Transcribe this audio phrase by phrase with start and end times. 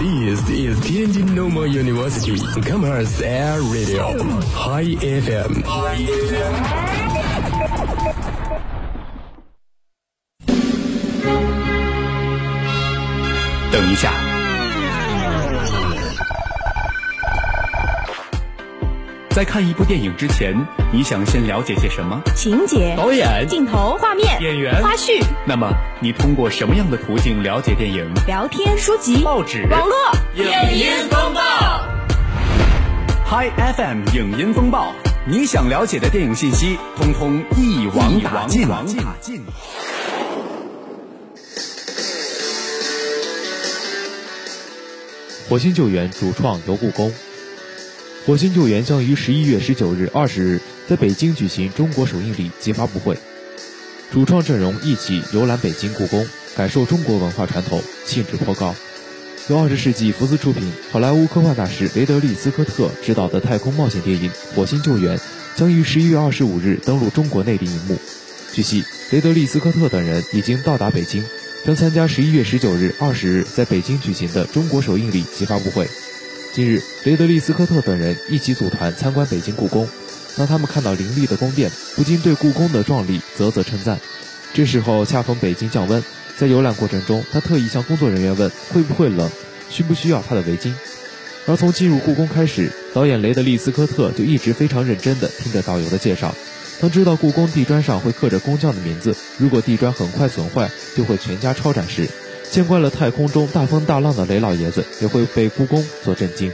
[0.00, 4.16] This is Tianjin Normal University Commerce Air Radio
[4.48, 5.62] High FM。
[5.62, 6.06] 等一
[19.40, 20.54] 在看一部电影之前，
[20.92, 22.20] 你想先了解些什么？
[22.36, 25.18] 情节、导演、镜头、画面、演员、花絮。
[25.46, 25.66] 那么，
[25.98, 28.06] 你通过什么样的途径了解电影？
[28.26, 29.94] 聊天、书籍、报纸、网络、
[30.34, 31.40] 影音风暴。
[33.30, 34.92] Hi FM 影音风暴，
[35.26, 38.68] 你想了解的电影信息，通通一网打尽。
[45.48, 47.10] 火星救援主创游故宫。
[48.26, 53.16] 火星救援将于十一月十九日、二十日在北京举行中国首映礼及发布会，
[54.12, 58.74] 主创阵容一起游览北京故宫，感受中国文化传统，兴致颇高。
[59.48, 65.16] 由二十世纪福斯出品、好莱坞科幻大师雷德利·斯科特执导的太空冒险电影《火星救援》
[65.56, 67.98] 将于十一月二十五日登陆中国内地荧幕。
[68.52, 71.24] 据悉，雷德利·斯科特等人已经到达北京。
[71.62, 75.86] 将参加十一月十九日、二十日在北京举行的中国首映礼及发布会。
[76.52, 79.88] 近日，雷德利·斯科特等人一起组团参观北京故宫。
[80.36, 84.00] 当他们看到林立的宫殿，不禁对故宫的壮丽啧啧称赞。
[84.52, 86.02] 这时候恰逢北京降温，
[86.36, 89.30] 在游览过程中，他特意向工作人员问会不会冷，
[89.68, 90.72] 需不需要他的围巾。
[91.46, 96.34] 而从进入故宫开始，导演雷德利·斯科特就一直非常认真地听着导游的介绍。
[96.80, 102.08] 当知道故宫地砖上会刻着工匠的名字，如果地砖很快损坏，就会全家抄斩时，
[102.50, 106.50] 见惯了太空中大风大浪的雷老爷子也会被故宫所震惊。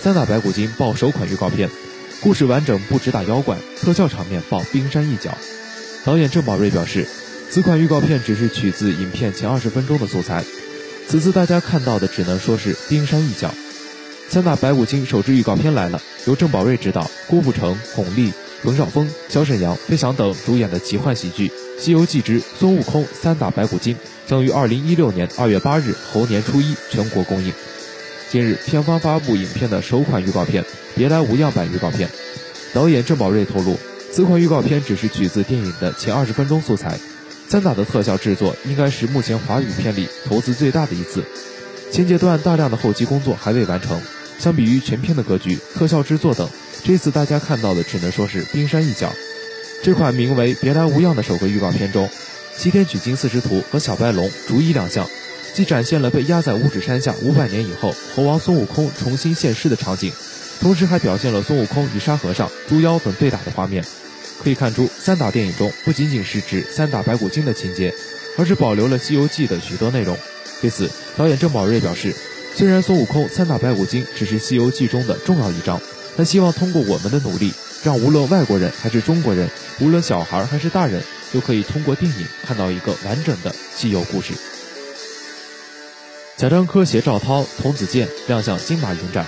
[0.00, 1.70] 三打白骨精爆首款预告片，
[2.20, 5.36] 故事完整不只打妖怪，特效场面爆冰山一角。
[6.04, 7.06] 导演郑宝瑞表示，
[7.50, 10.44] 此款预告片只是取自影片前二十分钟的素材，
[11.08, 13.52] 此次大家看到的只能说是冰山一角。
[14.28, 18.30] 三打白骨精首支预告片来了，由郑宝瑞执导，郭富城、巩俐、
[18.62, 21.48] 冯绍峰、小沈阳、费翔等主演的奇幻喜剧
[21.78, 23.94] 《西游记之孙悟空三打白骨精》
[24.26, 27.52] 将于二零一六年二月八日猴年初一全国公映。
[28.30, 30.62] 近日，片方发布影片的首款预告片
[30.96, 32.10] 《别来无恙》版预告片，
[32.74, 33.78] 导演郑宝瑞透露，
[34.12, 36.98] 此款预告片只是取自电影的前二十分钟素材，
[37.48, 41.24] 三打的特效制作应该是目前华语片里投资最大的一次，
[41.92, 44.00] 现阶段大量的后期工作还未完成。
[44.38, 46.48] 相比于全片的格局、特效制作等，
[46.84, 49.12] 这次大家看到的只能说是冰山一角。
[49.82, 52.08] 这款名为《别来无恙》的首个预告片中，
[52.56, 55.08] 西天取经四师徒和小白龙逐一亮相，
[55.54, 60.12] 既展现了被压在五指山下五百年以后猴王孙悟空重新现世的场景，
[60.60, 63.84] 同时还表现了孙悟空与沙和尚、猪妖等对打的画面。
[64.42, 67.94] 可以看出，三打电影中不仅仅是指三打白骨精的情节，
[68.36, 70.16] 而是保留了《西游记》的许多内容。
[70.60, 72.14] 对此，导演郑宝瑞表示。
[72.54, 75.80] 虽然孙悟空三打白骨精只是《西游记》中的重要一章，
[76.16, 77.52] 但希望通过我们的努力，
[77.82, 79.48] 让无论外国人还是中国人，
[79.80, 81.02] 无论小孩还是大人，
[81.32, 84.34] 都可以通过电影看到一个完整的西游故事。
[86.36, 89.26] 贾樟柯携赵涛、童子健亮相金马影展，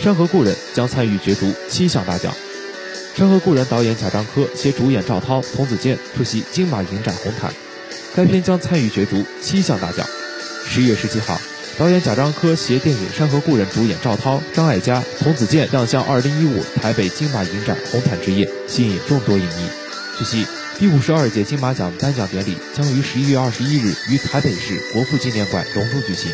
[0.02, 2.32] 《山河故人》将参与角逐七项大奖。
[3.18, 7.52] 《山河故人》导演贾樟柯携主演赵涛、童子健出席金马影展红毯，
[8.14, 10.06] 该片将参与角逐七项大奖。
[10.66, 11.38] 十月十七号。
[11.80, 19.64] 导演贾樟柯携电影《山河故人》主演赵涛、张艾嘉、童子健亮相2015台北金马影展红毯之夜，吸引众多影迷。
[20.18, 20.46] 据悉，
[20.78, 26.30] 第五十二届金马奖颁奖典礼将于十一月二十一日于台北市国父纪念馆隆重举行。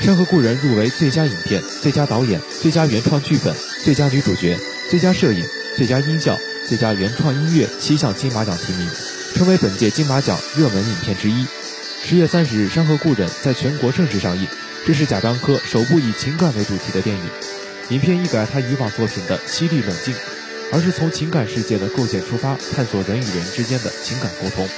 [0.04, 3.52] 《山河故人》入围最佳影片、最佳导演、最佳原创剧本、
[3.82, 4.56] 最佳女主角、
[4.88, 5.44] 最佳摄影、
[5.76, 6.38] 最佳音效、
[6.68, 8.88] 最佳原创音乐七项金马奖提名，
[9.34, 11.44] 成为本届金马奖热门影片之一。
[12.04, 14.46] 十月三十日，《山河故人》在全国正式上映。
[14.86, 17.22] 这是贾樟柯首部以情感为主题的电影，
[17.88, 20.14] 影片一改他以往作品的犀利冷静，
[20.72, 24.64] 而是从情感世界的构建出发，探索人与人之间的情感沟通。《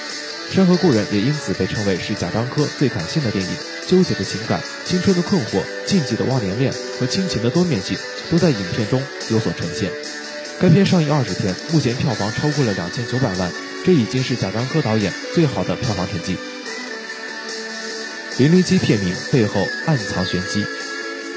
[0.51, 3.51] 山河故人》也因此被称为是贾樟柯最感性的电影，
[3.87, 7.95] 纠结的情感、青春的困惑、禁忌的忘年恋和亲情的多面性，
[8.31, 9.93] 都在影片中有所呈现。
[10.59, 13.53] 该片上映二十天，目前票房超过了两千九百万，
[13.85, 16.35] 这已经是贾樟柯导演最好的票房成绩。
[18.39, 20.65] 《零零七》片名背后暗藏玄机。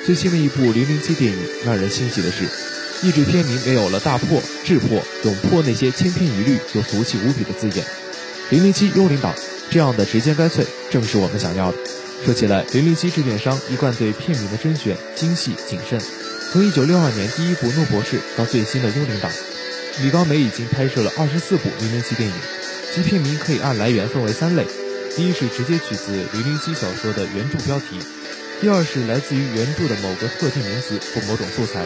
[0.06, 2.46] 最新的一部《零零七》电影让人欣喜的是，
[3.02, 7.84] 译制片名没有了“大破”“智破”“勇破”那些千篇一律又俗气无比的字眼
[8.52, 9.34] ，“零零七幽灵党”
[9.72, 11.78] 这样的直接干脆，正是我们想要的。
[12.24, 16.00] 说起来，《零零七》制片商一贯对片名的甄选精细谨慎。
[16.54, 19.32] 从1962年第一部《诺博士》到最新的《幽灵党》，
[20.04, 22.36] 李高梅已经拍摄了二十四部零零七电影，
[22.94, 24.68] 其片名可以按来源分为三类。
[25.16, 28.00] 第一是直接取自《零零七》小说的原著标题，
[28.62, 31.86] 第二是来自于原著的某个特定名词或某种素材，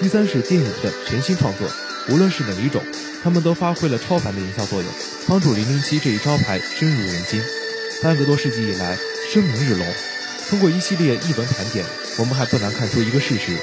[0.00, 1.66] 第三是电影的全新创作。
[2.10, 2.84] 无论是哪一种，
[3.22, 4.92] 他们都发挥了超凡的营销作用，
[5.26, 7.42] 帮助《零零七》这一招牌深入人心。
[8.02, 8.98] 半个多世纪以来，
[9.32, 9.86] 声名日隆。
[10.48, 11.84] 通过一系列译文盘点，
[12.18, 13.56] 我们还不难看出一个事实：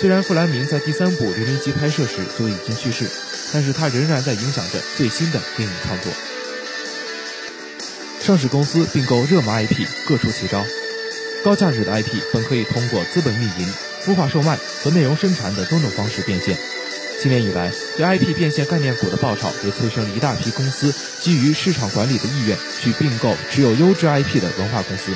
[0.00, 3.04] 虽然弗兰明在第三部《零零七》拍摄时就已经去世，
[3.52, 6.12] 但是他仍然在影响着最新的电影创作。
[8.28, 10.62] 上市公司并购热门 IP 各出奇招，
[11.42, 13.72] 高价值的 IP 本可以通过资本运营、
[14.04, 16.54] 孵化售卖和内容生产等多种方式变现。
[17.22, 25.10] 今年以来，对 IP 变现概念股的爆炒，也催生了一大批公司基于市场管理的意愿去并购持有优质 IP 的文化公司。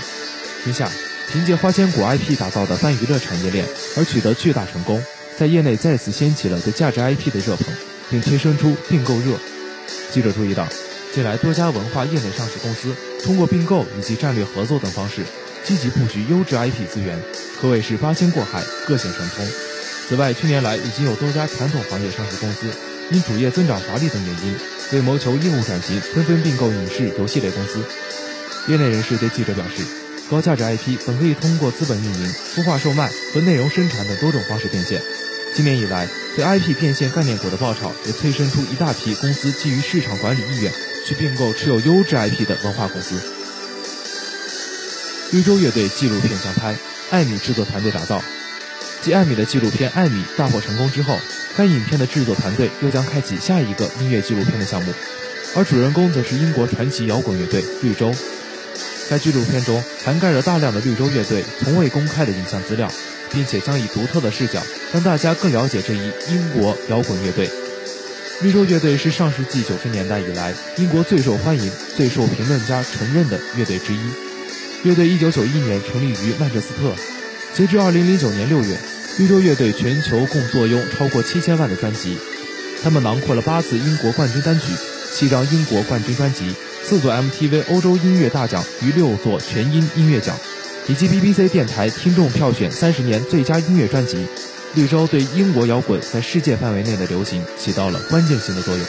[0.64, 0.90] 今夏
[1.30, 5.04] 凭借花千骨 IP 打造的泛娱乐产业链而取得巨大成功，
[5.38, 7.66] 在业内再次掀起了对价值 IP 的热捧，
[8.08, 9.36] 并催生出并购热。
[10.10, 10.66] 记者注意到，
[11.12, 15.22] 近来多家文化业内上市公司通过并购以及战略合作等方式，
[15.62, 17.20] 积极布局优质 IP 资源，
[17.60, 19.46] 可谓是八仙过海，各显神通。
[20.08, 22.66] 此外，去年来已经有多家传统行业上市公司
[23.10, 24.56] 因主业增长乏力等原因，
[24.92, 27.84] 为谋求业务转型，纷纷并购影视、游戏类公司。
[28.68, 29.84] 业内人士对记者表示，
[30.30, 35.02] 高价值 IP 本可以通过资本运营、孵化售卖和内容生产等多种方式变现。
[35.54, 40.72] 今年以来，对 IP 变现概念股的爆炒，也催生出一大批公司基于市场管理意愿
[41.04, 43.20] 去并购持有优质 IP 的文化公司。
[45.30, 46.76] 绿洲乐队纪录片将拍，
[47.10, 48.22] 艾米制作团队打造。
[49.00, 51.18] 继艾米的纪录片《艾米》大获成功之后，
[51.56, 54.92] 该影片的制作团队又将开启下一个音乐纪录片的项目，
[55.56, 58.14] 而主人公则是英国传奇摇滚乐队绿洲。
[59.08, 62.88] 在纪录片中涵盖了大量的绿洲乐队从未公开的影像资料，
[63.32, 64.62] 并且将以独特的视角
[64.92, 67.50] 让大家更了解这一英国摇滚乐队。
[68.42, 74.00] 绿洲乐队是上世纪九十年代以来英国最受欢迎、最受评论家承认的乐队之一。
[74.82, 76.92] 乐队一九九一年成立于曼彻斯特，
[77.54, 78.76] 截至二零零九年六月。
[79.18, 82.16] 绿洲乐队全球共坐拥超过七千万的专辑，
[82.82, 84.66] 他们囊括了八次英国冠军单曲、
[85.12, 86.52] 七张英国冠军专辑、
[86.82, 90.34] 四座 MTV 欧洲音乐大奖与六座全英音乐奖，
[90.88, 94.26] 以及 BBC 电台听众票选三十年最佳音乐专辑。
[94.74, 98.84] 绿洲对英国摇滚在世界范围内的流行起到了关键性的作用。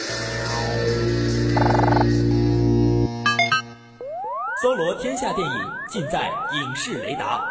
[4.62, 7.44] 搜罗天下电影，尽在影视雷达。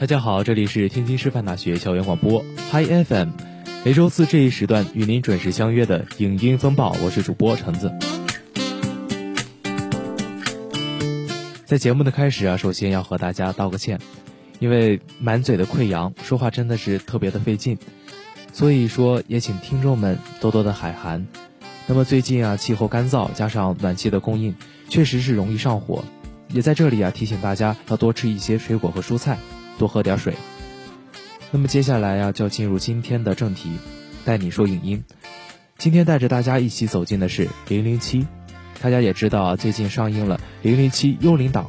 [0.00, 2.42] 大家好，这里是天津师范大学校园广播
[2.72, 3.28] Hi FM，
[3.84, 7.92] 每周四这一时段与您准时相约的影音风暴，我是主播橙子。
[11.66, 14.00] 在节目的开始啊，首先要和大家道个歉。
[14.58, 17.76] 因为满嘴的溃疡，说话真的是特别的费劲，
[18.54, 21.26] 所以说也请听众们多多的海涵。
[21.86, 24.54] 那么最近啊，气候干燥，加上暖气的供应，
[24.88, 26.02] 确实是容易上火。
[26.48, 29.36] 也在这里啊，提醒大家要多吃一些水果和蔬菜，
[29.80, 30.34] 多喝点水。
[31.50, 33.72] 那么接下来呀，就要进入今天的正题，
[34.26, 35.02] 带你说影音。
[35.78, 38.20] 今天带着大家一起走进的是《零零七》，
[38.82, 41.64] 大家也知道啊，最近上映了《零零七幽灵党》。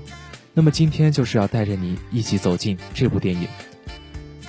[0.54, 3.48] 那么今天就是要带着你一起走进这部电影。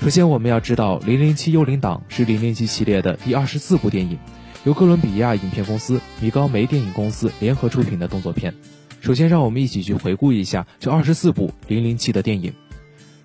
[0.01, 4.19] 首先，我们要知道，《零零七幽灵党》是《零零七》系列的第二十四部电影，
[4.65, 8.53] 由哥伦比亚影片公司、米高梅电影公司联合出品的动作片。
[9.01, 12.53] 首先，让我们一起去回顾一下这二十四部《零零七》的电影。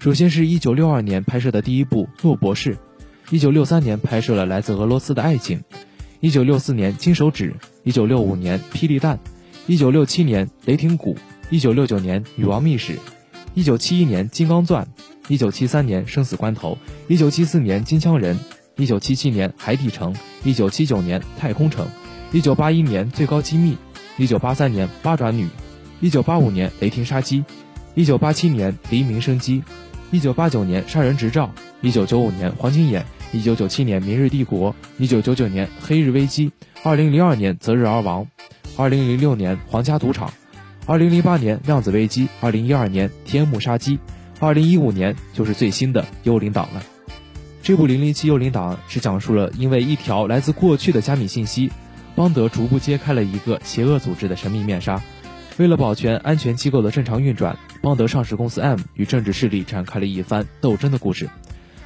[0.08, 2.76] 首先是一九六二年拍摄的第一部《诺博士》，
[3.30, 5.60] 一九六三年拍摄了《来自俄罗斯的爱情》，
[6.22, 7.52] 一九六四年《金手指》，
[7.84, 9.18] 一九六五年《霹雳弹》，
[9.66, 11.14] 一九六七年《雷霆谷》。
[11.50, 12.94] 一九六九年《女王秘史》，
[13.54, 14.86] 一九七一年《金刚钻》，
[15.28, 16.76] 一九七三年《生死关头》，
[17.10, 18.38] 一九七四年《金枪人》，
[18.78, 20.14] 一九七七年《海底城》，
[20.46, 21.86] 一九七九年《太空城》，
[22.32, 23.74] 一九八一年《最高机密》，
[24.16, 25.44] 一九八三年《八爪女》，
[26.00, 27.40] 一九八五年《雷霆杀机》，
[27.94, 29.60] 一九八七年《黎明生机》，
[30.10, 33.02] 一九八九年《杀人执照》，一九九五年《黄金眼》，
[33.34, 36.50] 一九九七年《明日帝国》，一九九九年《黑日危机》，
[36.82, 38.24] 二零零二年《择日而亡》，
[38.78, 40.30] 二零零六年《皇家赌场》。
[40.86, 44.00] 二零零八年量子危机，二零一二年天幕杀机，
[44.40, 46.82] 二零一五年就是最新的幽灵党了。
[47.62, 51.70] 这部零零七幽灵党是讲述了因为一条来自过去的加密信息，
[52.16, 55.02] 邦德逐步揭开了一个邪恶组织的神秘面纱。
[55.58, 61.30] 为了保全安全机构的正常运转，邦德上市公司 M 与政治势力展开了一番斗争的故事。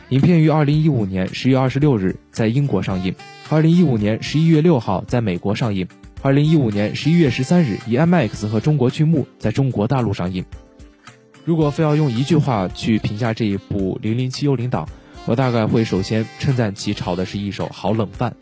[0.09, 3.15] 影片于二零一五年十月二十六日在英国上映，
[3.49, 5.87] 二零一五年十一月六号在美国上映。
[6.21, 10.45] 二零一五年十一月十三日，以 IMAX 和中国剧目在中国大陆上映。
[11.45, 14.85] 如果非要用一句话去评价这一部《零零七幽灵党》，
[15.25, 18.35] 我大概会首先称赞其炒的是一手好冷饭。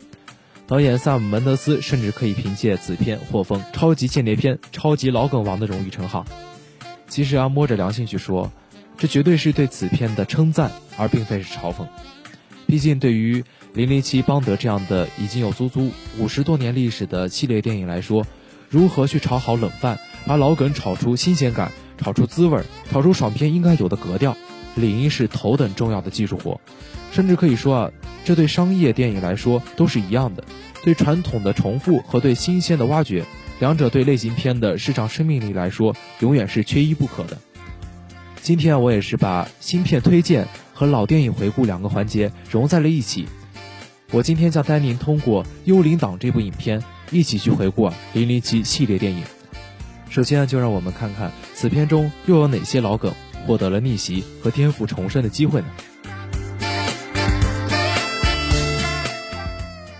[0.66, 6.26] 导演萨姆·门德斯甚至可以凭借此片获封“超级间谍片”“超级老梗王”的荣誉称号。
[7.10, 8.50] 其实啊，摸着良心去说，
[8.96, 11.86] 这绝对是对此片的称赞，而并非是嘲讽。
[12.66, 13.42] 毕竟，对于
[13.74, 18.24] 《零零七邦德》这样的已经有足足五十多年历史的系列电影来说，
[18.68, 22.62] 如何去炒好冷饭，把老梗炒出新鲜感，炒出滋味，
[22.92, 24.36] 炒出爽片应该有的格调，
[24.76, 26.60] 理应是头等重要的技术活。
[27.10, 27.90] 甚至可以说啊，
[28.24, 30.44] 这对商业电影来说都是一样的。
[30.84, 33.24] 对传统的重复和对新鲜的挖掘，
[33.60, 37.36] 两者对类型片的市场生命力来说，永远是缺一不可的。
[38.40, 43.28] 今天我也是把新片推荐和老电影回顾两个环节融在了一起。
[44.12, 49.22] 我今天将带您通过《幽灵党》这部影片，一起去回顾《零零七》系列电影。
[50.08, 53.14] 首先就让我们看看此片中又有哪些老梗
[53.46, 55.66] 获得了逆袭和颠覆重生的机会呢？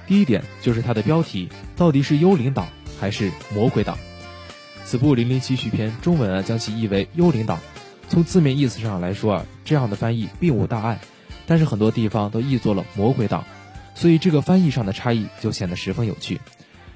[0.07, 2.67] 第一点就是它的标题到底是幽灵党
[3.00, 3.97] 还是魔鬼党？
[4.85, 7.59] 此部《零零七》续篇中文啊将其译为幽灵党，
[8.09, 11.00] 从字面意思上来说啊，这样的翻译并无大碍，
[11.47, 13.45] 但是很多地方都译作了魔鬼党，
[13.95, 16.40] 所以这个翻译上的差异就显得十分有趣。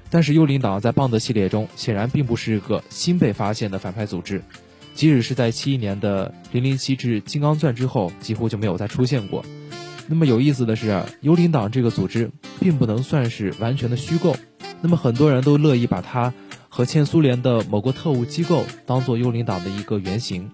[0.09, 4.43] 但是幽灵党在邦德系列中显然并不是个新被发现的反派组织，
[4.93, 9.43] 即使是在七一年的《零零七之金刚钻》之后，几乎就没有再出现过。
[10.07, 14.35] 那么有意思的是，幽灵党这个组织并不能算是完全的虚构。
[14.85, 16.31] 那么很多人都乐意把它
[16.69, 20.51] 和前苏联的某个特务机构当做幽灵党的一个原型，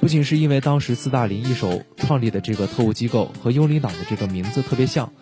[0.00, 5.12] 不仅是因为当时斯大林一手创立的这个特务机构和幽灵党的这个名字特别像，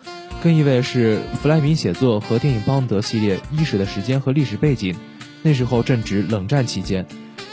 [0.41, 4.95] 更因为是弗莱明写作和电影邦德系列伊始的时间和历史背景，
[5.41, 7.05] 那时候正值冷战期间，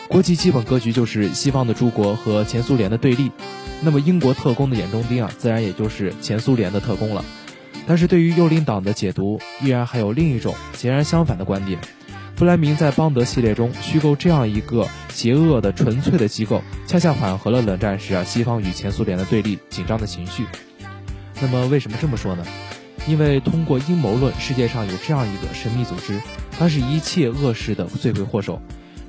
[0.07, 3.33] 国际基本格局就是西方的诸国和前苏联的对立。
[3.83, 7.25] 那么英国特工的眼中钉啊，自然也就是前苏联的特工了。
[7.89, 11.79] 但是对于幽灵党的解读，依然还有另一种截然相反的观点。
[12.37, 20.45] 弗莱明在邦德系列中虚构这样一个邪恶的纯粹的机构，恰恰缓和了冷战时啊西方与前苏联的对立紧张的情绪。
[21.41, 22.45] 那么为什么这么说呢？
[23.09, 28.61] 因为通过阴谋论，世界上有这样一个神秘组织，它是一切恶事的罪魁祸首。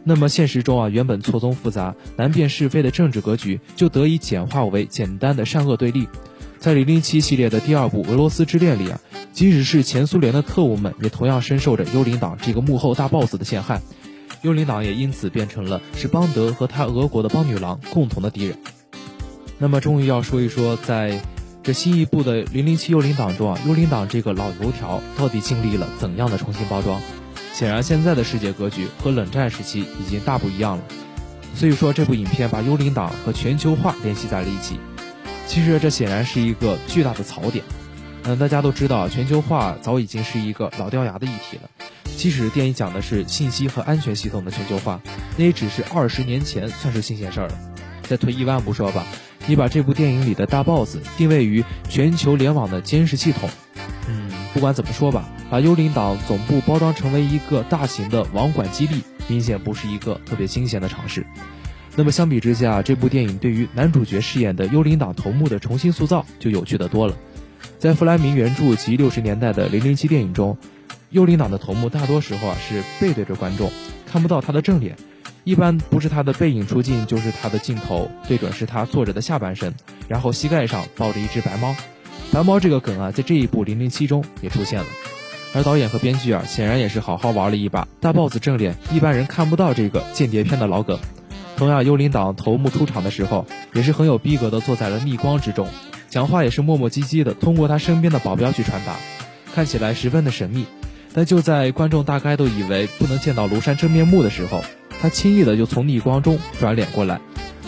[0.05, 6.07] 那么现实中啊，原本错综复杂、难辨是非的政治格局，就得以简化为简单的善恶对立。
[6.59, 8.99] 在零零七系列的第二部《俄罗斯之恋》里啊，
[9.31, 13.81] 即使是前苏联的特务们，也同样深受着幽灵党这个幕后大 boss 的陷害。
[14.41, 18.57] 幽灵党也因此变成了是邦德和他俄国的邦女郎共同的敌人。
[19.57, 21.21] 那么，终于要说一说，在
[21.63, 26.99] 这新一部的零零七幽灵党中啊，幽灵党这个老油条到底经历了怎样的重新包装？
[27.53, 30.83] 显然，现在的世界格局和冷战时期已经大不一样了。
[31.55, 34.77] 所以说，这部影片把幽灵党和全球化联系在了一起。
[35.49, 37.65] 其实，这显然是一个巨大的槽点。
[38.23, 41.63] 嗯，大家都知道，全球化早已经是一个老掉牙的议题了。
[42.15, 45.01] 即使电影讲的是信息和安全系统的全球化，
[45.37, 47.59] 那也只是二十年前算是新鲜事儿了。
[48.03, 49.03] 再退一万步说吧，
[49.47, 53.49] 你把这部电影里的大 boss 定位于全球联网的监视系统，
[54.07, 55.27] 嗯，不管怎么说吧。
[55.49, 61.25] 把幽灵党总部包装成为一个大型的网管基地，明显不是一个特别新鲜的尝试。
[61.99, 67.13] 那么相比之下，这部电影对于男主角饰演的幽灵党头目的重新塑造就有趣的多了。
[67.77, 70.57] 在弗莱明原著及六十年代的零零七电影中，
[71.09, 73.69] 幽灵党的头目大多时候啊是背对着观众，
[74.09, 74.95] 看不到他的正脸，
[75.43, 79.75] 一般不是他的背影出镜，就是他的镜头对准是他坐着的下半身，
[80.07, 81.75] 然后膝盖上抱着一只白猫。
[82.31, 84.85] 白猫这个梗啊，在这一部零零七中也出现了。
[85.53, 90.97] 而导演和编剧啊，显然也是好好玩了一把大 boss 正脸，一般人看不到这个间谍片的老梗。
[91.59, 95.67] 同样，幽灵党头目出场的时候，也是很有逼格的，坐在了逆光之中，
[96.09, 98.95] 讲话也是磨磨唧唧的，通过他身边的保镖去传达，
[99.53, 100.65] 看起来十分的神秘。
[101.11, 104.63] 但就在观众大概都以为不能见到庐山真面目的时候，
[105.01, 107.19] 他轻易的就从逆光中转脸过来，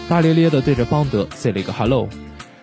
[0.07, 2.07] 大咧咧的对着邦德 say 了一个 hello。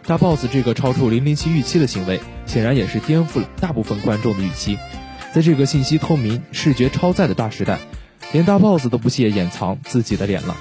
[0.07, 4.79] 大 boss 这个超出零零七预期的行为，显然也是颠覆了大部分观众的预期。
[5.35, 7.79] 在这个信息透明、视觉超载的大时代，
[8.33, 10.57] 连大 boss 都不屑掩藏自己的脸了。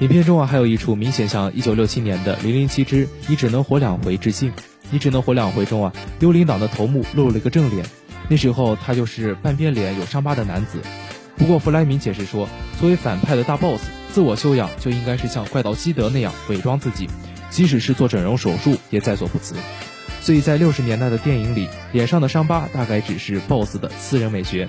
[0.00, 4.50] 影片中啊，还有一处明显向1967年的《零零七之你只能活两回》致敬。
[4.90, 7.84] 《你只能活两回》中啊，幽灵党的头目露了个正脸，
[8.28, 10.80] 那时候他就是半边脸有伤疤的男子。
[11.38, 12.46] 不过弗莱明解释说，
[12.78, 17.08] 作为反派的大 boss，自我修养就应该是像怪盗基德那样伪装自己，
[17.48, 19.54] 即使是做整容手术也在所不辞。
[20.20, 24.68] 所以在六十年代的电影里，脸上的伤疤大概只是 BOSS 的私人美学；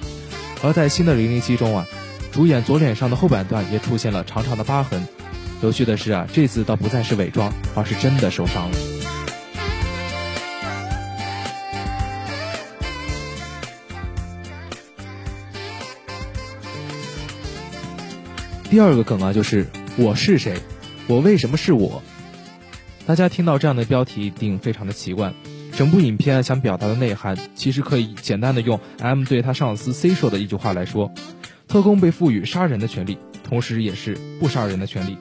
[0.64, 1.86] 而在新的零零七中啊，
[2.38, 5.03] 主演左脸上的后半段也出现了长长的疤痕。
[5.63, 8.77] 有趣的是啊，这次倒不再是伪装，而是真的受伤了。
[18.70, 19.65] 第二个梗啊，就是
[19.98, 20.60] 我是谁，
[21.08, 22.03] 我为什么是我？
[23.08, 25.34] 大家听到这样的标题，一定非常的奇怪。
[25.75, 31.12] 整部影片想表达的内涵，其实可以简单的用 M 对他上司 C 说的一句话来说：
[31.68, 35.18] 特工被赋予杀人的权利，同时也是不杀人的权利。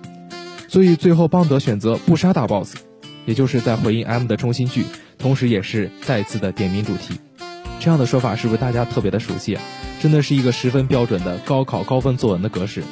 [0.69, 2.77] 所以最后邦德选择不杀大 boss，
[3.25, 4.85] 也就是在回应 M 的中心句，
[5.19, 7.19] 同时也是再次的点名主题。
[7.81, 9.55] 这样的说法是不是大家特别的熟悉？
[9.57, 9.63] 啊？
[10.01, 12.83] 真的是一个十分标准的高考高分作文的格式。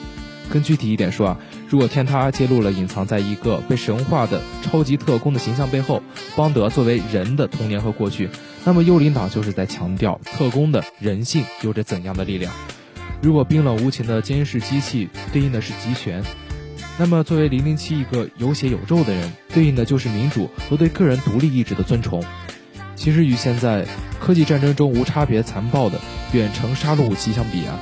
[0.50, 6.02] 更具体一点说啊，如果天塌揭露了隐藏在一个被神化的超级特工的形象背后，
[6.36, 8.28] 邦德作为人的童年和过去，
[8.64, 12.52] 那么幽灵党就是在强调特工的人性有着怎样的力量。
[13.22, 16.22] 如果冰冷无情的监视机器对应的是集权，
[16.98, 22.22] 那么作为零零七一个有血有肉的人，对应的就是民主和对个人独立意志的尊崇。
[22.94, 23.86] 其实与现在
[24.20, 26.00] 科技战争中无差别残暴的
[26.32, 27.78] 远程杀戮武器相比啊。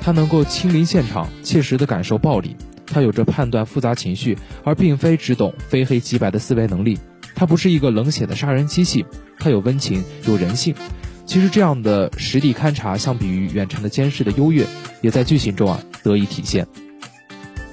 [0.00, 2.56] 他能够亲临现场，切实地感受暴力。
[2.86, 6.98] 他有着判断复杂情绪，而并非只懂非黑即白的思维能力。
[7.34, 9.06] 他不是一个冷血的杀人机器，
[9.38, 10.74] 他有温情，有人性。
[11.24, 14.66] 其实这样的实地勘察，相比于远程的监视的优越，
[15.00, 16.66] 也在剧情中啊得以体现。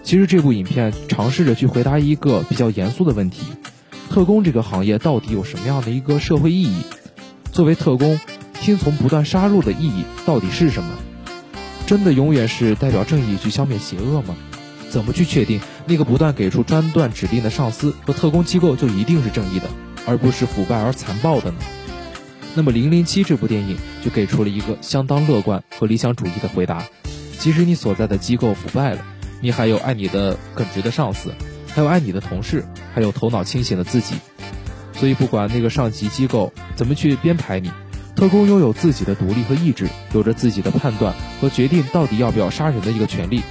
[0.03, 3.43] 其实这部影片尝试着去回答一个比较严肃的问题：
[4.09, 6.83] 特工这个行业到底有什么样的一个社会意义？
[7.51, 8.19] 作为特工，
[8.53, 10.97] 听从不断杀戮的意义到底是什么？
[11.85, 14.35] 真的永远是代表正义去消灭邪恶吗？
[14.89, 19.67] 怎么去确定那个不断给出专断指令的上司和特工机构就一定是正义的，
[20.07, 21.57] 而不是腐败而残暴的呢？
[22.55, 26.83] 那么《零零七》这部电影就给出了一个相当乐观和理想主义的回答：
[27.37, 29.05] 即使你所在的机构腐败了，
[29.41, 31.33] 你还有爱你的耿直的上司，
[31.67, 34.15] 还有爱你的同事，还有头脑清醒的自己。
[34.93, 37.71] 所以不管那个上级机构怎么去编排你。
[38.15, 43.41] 特工拥有自己的独立和意志，有着自己的判断和决定到底要不要杀人的一个权利。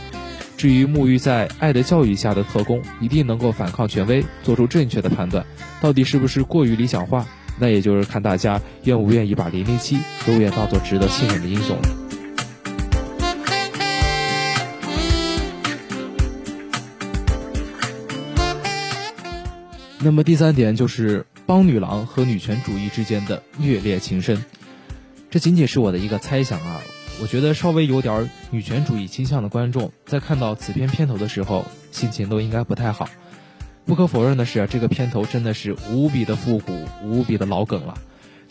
[0.58, 5.46] 至于沐浴在爱的教育下的特工，一定能够反抗权威，做出正确的判断，
[5.80, 7.26] 到底是不是过于理想化？
[7.58, 11.88] 那也就是看大家愿不愿意把零零七永远当做值得信任的英雄了。
[20.00, 24.44] 那么第三点就是帮女郎和女权主义之间的虐恋情深。
[25.28, 26.80] 这仅仅是我的一个猜想啊，
[27.20, 33.08] 我觉得稍微有点女权主义倾向的观众，在看到此片片头的时候，心情都应该不太好。
[33.88, 37.94] 不可否认的是，这个片头真的是无比的复古，无比的老梗了。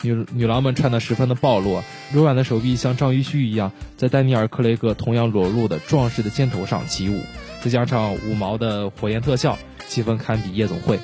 [0.02, 1.80] 女女郎们穿得十分的暴露，
[2.12, 7.20] 柔软的手臂像章鱼须一样，在丹尼尔·克雷格同样裸露的壮士的肩头上起舞，
[7.62, 10.98] 再加上五毛的火焰特效，气氛堪比夜总会。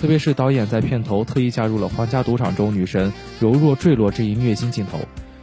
[0.00, 4.98] 特别是导演在片头特意加入了《皇家赌场》中女神柔弱坠落这一虐心镜头，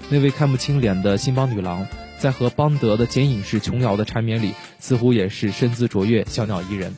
[0.10, 1.86] 那位看不清脸的新邦女郎，
[2.18, 6.96] 在和邦德的剪影式琼瑶的缠绵里，似乎也是身姿卓越、小鸟依人。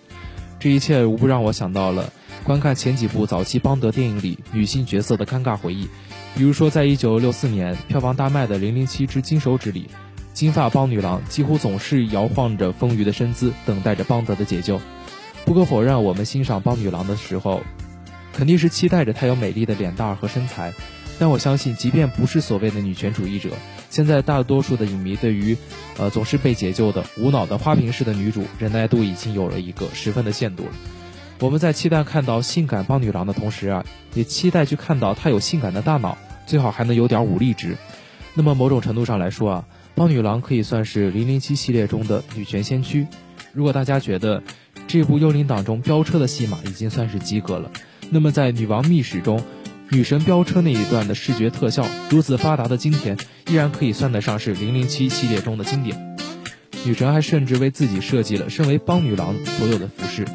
[0.60, 2.12] 这一切无不让我想到了
[2.44, 5.88] 观看前几部早期邦德电影里女性角色的尴尬回忆，
[6.36, 9.90] 比如说在1964年票房大卖的《零零七之金手指》里，
[10.34, 14.80] 金发邦女郎几乎总是摇晃着丰腴的身姿，等待着邦德的解救。
[15.46, 17.62] 不可否认，我们欣赏邦女郎的时候，
[18.34, 20.74] 肯定是期待着她有美丽的脸蛋和身材。
[21.20, 23.50] 但我相信，即便不是所谓的女权主义者，
[23.90, 25.58] 现在大多数的影迷对于，
[25.98, 30.70] 呃，总是被解救的无脑的花瓶式的女主，忍耐度已经有了一个十分的限度了。
[31.40, 37.78] 我们在期待看到性感邦女郎的同时啊，也期待去看到她有性感的大脑，最好还能有点武力值。
[38.34, 43.08] 那么某种程度上来说啊，邦女郎可以算是零零七系列中的女权先驱。
[43.54, 44.44] 如果大家觉得，
[44.88, 47.72] 这部《幽灵党》中飙车的戏码已经算是及格了，
[48.12, 49.44] 那么在《女王秘史》中，
[49.90, 56.18] 女神飙车那一段的视觉特效如此发达的今天，依然可以算得上是《零零七》系列中的经典。
[56.84, 60.26] 女神还甚至为自己设计了身为邦女郎所有的服饰。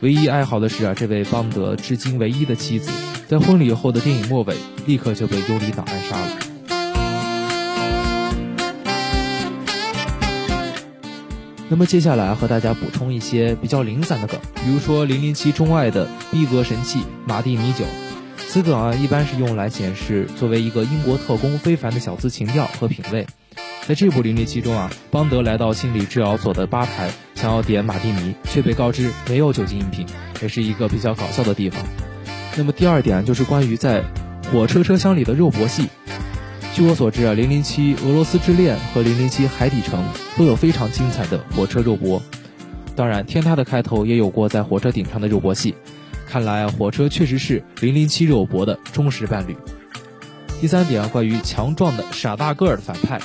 [0.00, 2.90] 唯一哀好的是啊，这位邦德至今唯一的妻子，
[3.26, 4.54] 在婚礼后的电影末尾，
[4.86, 6.38] 立刻就被幽灵党暗杀了。
[11.68, 17.84] 那么接下来和大家补充一些比较零散的梗，比如说《零零七》钟爱的逼格神器马蒂米酒，
[18.54, 23.26] 此梗啊一般是用来显示作为一个英国特工非凡的小资情调和品味。
[23.84, 30.06] 在这部《零零七》中啊，邦德来到心理治疗所的吧台，想要点马蒂尼，却被告知没有酒精饮品，
[30.40, 31.82] 也是一个比较搞笑的地方。
[32.56, 34.04] 那么第二点就是关于在
[34.52, 35.88] 火车车厢里的肉搏戏。
[36.74, 40.00] 据我所知啊，《零零七：俄罗斯之恋》和《零零七：海底城》
[40.38, 42.22] 都有非常精彩的火车肉搏。
[42.94, 45.74] 当然，天塌的开头也有过在火车顶上的肉搏戏。
[46.34, 49.56] 看来火车确实是零零七肉搏的忠实伴侣。
[50.60, 53.20] 第三点，关于强壮的傻大个儿的反派，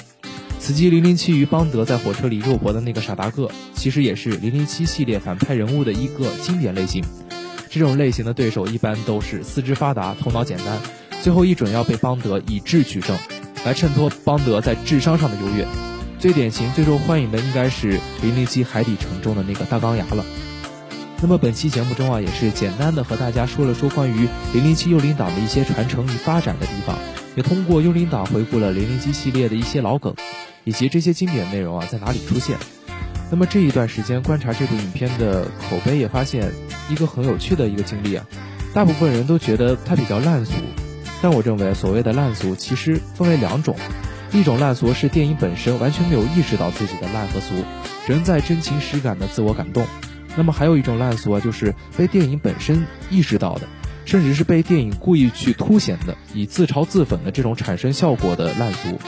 [0.59, 7.03] 此集零零七与邦德在火车里肉搏的那个傻大个，其实也是零零七系列反派人物的一个经典类型。
[7.67, 10.79] 这种类型的对手一般都是四肢发达、头脑简单，
[11.23, 13.17] 最后一准要被邦德以智取胜，
[13.65, 15.65] 来衬托邦德在智商上的优越。
[16.19, 20.23] 最典型、最受欢迎的应该是零零七海底城中的那个大钢牙了。
[21.21, 26.97] 那么本期节目中啊，也是简单的和大家说了说关于零零七幽灵党的一些传承与发展的地方，
[27.35, 30.15] 也通过幽灵党回顾了零零七系列的一些老梗，
[30.63, 32.57] 以及这些经典内容啊在哪里出现。
[33.29, 36.51] 那么这一段时间观察这部影片的口碑，也发现
[36.89, 38.25] 一个很有趣的一个经历啊，
[38.73, 40.53] 大部分人都觉得它比较烂俗，
[41.21, 43.75] 但我认为所谓的烂俗其实分为两种，
[44.31, 47.55] 一种烂俗是电影本身完全没有意识到自己的烂和俗，
[48.07, 49.85] 仍在真情实感的自我感动。
[50.35, 53.67] 那么还有一种烂俗啊，就是被电影本身意识到的，
[54.05, 58.99] 甚至是被电影故意去凸显的，以自嘲自讽的这种产生效果的烂俗。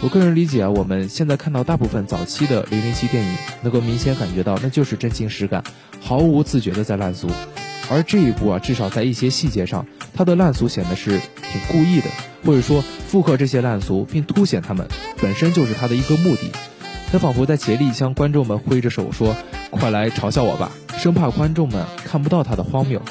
[0.00, 5.64] 我个人理解啊，我们现在看到大部分早期的零零七电影，能够明显感觉到那就是真情实感，
[6.00, 7.28] 毫无自觉的在烂俗。
[7.90, 12.06] 而这一部啊，至少在一些细节上，它的烂俗显得是挺故意的，
[12.44, 14.86] 或者说复刻这些烂俗并凸显它们，
[15.20, 16.52] 本身就是它的一个目的。
[17.10, 19.34] 他仿佛在竭力向观众们挥着手说。
[19.70, 23.02] 快来嘲笑我吧，生怕观众们看不到他的荒谬。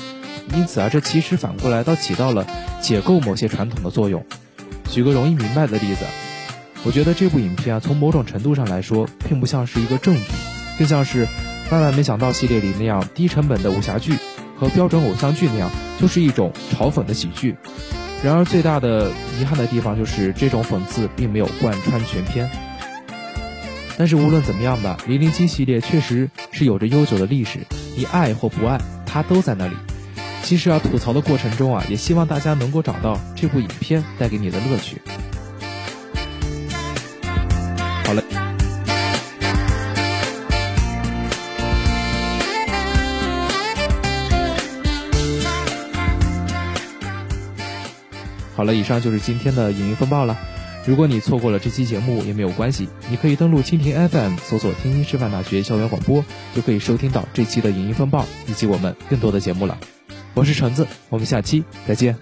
[0.55, 2.45] 因此啊，这其实反过来倒起到了
[2.81, 4.25] 解构某些传统的作用。
[4.89, 6.03] 举个容易明白的例子，
[6.83, 10.21] 我觉得这部影片啊，从某种程度上来说，并不像是一个正剧，
[10.79, 11.25] 更像是
[11.69, 14.17] 《万万没想到》系列里那样低成本的武侠剧
[14.59, 15.69] 和标准偶像剧那样，
[16.01, 17.55] 就是一种嘲讽的喜剧。
[18.23, 22.49] 然而最大的遗憾的地方就是，这种讽刺并没有贯穿全片。
[23.99, 27.57] 但是无论怎么样吧，零零七系列确实是有着悠久的历史，
[27.95, 29.75] 你爱或不爱，它都在那里。
[30.43, 35.01] 其实啊，吐槽的过程中啊，也希望大家能够找到这部影片带给你的乐趣。
[38.05, 38.23] 好了，
[48.55, 50.37] 好了，以上就是今天的影音风暴了。
[50.87, 56.23] 如果你错过了这期节目也没有关系，你可以登录蜻蜓 FM 搜索天津师范大学校园广播，
[56.55, 59.77] 就可以收听到这期的影音风暴以及我们更多的节目了。
[60.33, 62.15] 我是橙子，我们下期再见。